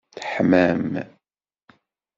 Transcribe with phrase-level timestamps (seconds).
[0.17, 0.87] Teḥmam!